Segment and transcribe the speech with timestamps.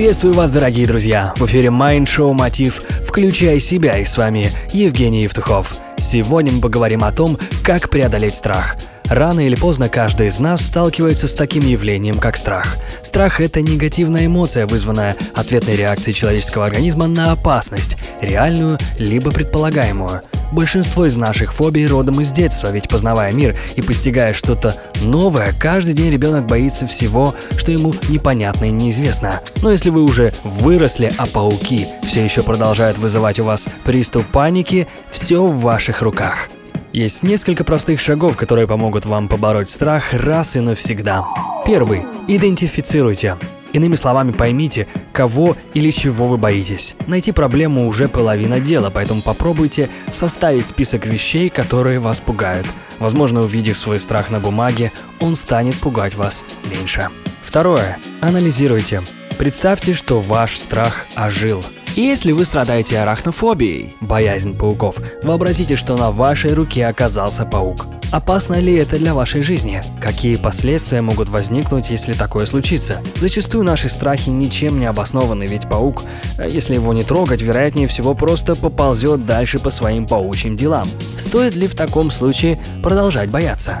[0.00, 1.34] Приветствую вас, дорогие друзья!
[1.36, 5.76] В эфире Mind Show Мотив «Включай себя» и с вами Евгений Евтухов.
[5.98, 8.78] Сегодня мы поговорим о том, как преодолеть страх–
[9.10, 12.76] Рано или поздно каждый из нас сталкивается с таким явлением, как страх.
[13.02, 20.22] Страх– это негативная эмоция, вызванная ответной реакцией человеческого организма на опасность, реальную либо предполагаемую.
[20.52, 25.94] Большинство из наших фобий родом из детства, ведь познавая мир и постигая что-то новое, каждый
[25.94, 29.40] день ребенок боится всего, что ему непонятно и неизвестно.
[29.62, 34.88] Но если вы уже выросли, а пауки все еще продолжают вызывать у вас приступ паники,
[35.10, 36.48] все в ваших руках.
[36.92, 41.24] Есть несколько простых шагов, которые помогут вам побороть страх раз и навсегда.
[41.64, 42.04] Первый.
[42.26, 43.36] Идентифицируйте.
[43.72, 46.96] Иными словами, поймите, кого или чего вы боитесь.
[47.06, 52.66] Найти проблему уже половина дела, поэтому попробуйте составить список вещей, которые вас пугают.
[52.98, 57.08] Возможно, увидев свой страх на бумаге, он станет пугать вас меньше.
[57.42, 57.98] Второе.
[58.20, 59.02] Анализируйте.
[59.38, 61.64] Представьте, что ваш страх ожил–
[61.96, 67.86] если вы страдаете арахнофобией, боязнь пауков, вообразите, что на вашей руке оказался паук.
[68.12, 69.82] Опасно ли это для вашей жизни?
[70.00, 73.00] Какие последствия могут возникнуть, если такое случится?
[73.20, 76.02] Зачастую наши страхи ничем не обоснованы, ведь паук,
[76.38, 80.88] э, если его не трогать, вероятнее всего просто поползет дальше по своим паучьим делам.
[81.16, 83.80] Стоит ли в таком случае продолжать бояться?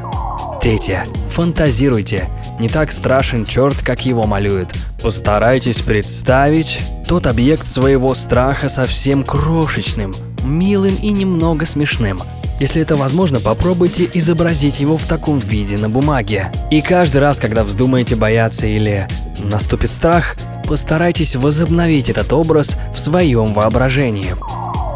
[0.60, 1.06] Третье.
[1.30, 2.28] Фантазируйте.
[2.58, 4.68] Не так страшен черт, как его малюют.
[5.02, 12.20] Постарайтесь представить тот объект своего страха совсем крошечным, милым и немного смешным.
[12.58, 16.52] Если это возможно, попробуйте изобразить его в таком виде на бумаге.
[16.70, 19.08] И каждый раз, когда вздумаете бояться или
[19.42, 20.36] наступит страх,
[20.68, 24.34] постарайтесь возобновить этот образ в своем воображении.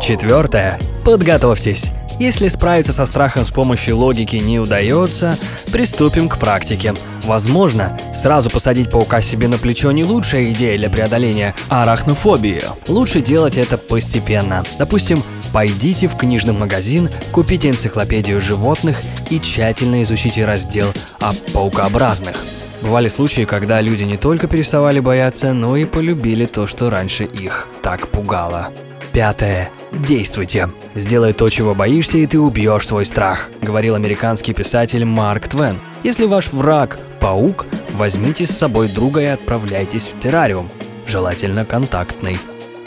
[0.02, 0.78] Четвертое.
[1.06, 1.90] Подготовьтесь.
[2.18, 5.36] Если справиться со страхом с помощью логики не удается,
[5.72, 6.94] приступим к практике.
[7.24, 12.62] Возможно, сразу посадить паука себе на плечо не лучшая идея для преодоления арахнофобии.
[12.86, 14.64] Лучше делать это постепенно.
[14.78, 19.00] Допустим, пойдите в книжный магазин, купите энциклопедию животных
[19.30, 22.36] и тщательно изучите раздел о паукообразных.
[22.80, 27.66] Бывали случаи, когда люди не только переставали бояться, но и полюбили то, что раньше их
[27.83, 28.68] так пугало.
[29.12, 29.70] Пятое.
[30.00, 30.68] Действуйте.
[30.94, 35.78] Сделай то, чего боишься, и ты убьешь свой страх, говорил американский писатель Марк Твен.
[36.02, 40.70] Если ваш враг– паук, возьмите с собой друга и отправляйтесь в террариум,
[41.06, 42.40] желательно контактный.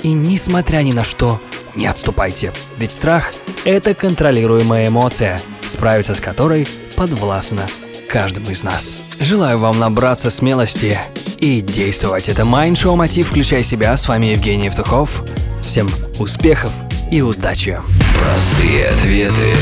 [0.03, 1.41] И несмотря ни на что,
[1.75, 3.33] не отступайте, ведь страх–
[3.65, 7.67] это контролируемая эмоция, справиться с которой подвластно
[8.09, 8.97] каждому из нас.
[9.19, 10.99] Желаю вам набраться смелости
[11.39, 12.29] и действовать.
[12.29, 13.95] Это Show Мотив «Включай себя».
[13.97, 15.23] С вами Евгений Евтухов.
[15.63, 16.71] Всем успехов
[17.11, 17.79] и удачи!
[18.19, 19.53] Простые ответы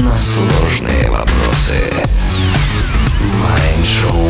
[0.00, 1.76] на сложные вопросы.
[3.40, 4.28] Майншоу